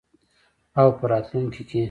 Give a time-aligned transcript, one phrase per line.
[0.79, 1.79] او په راتلونکي کې.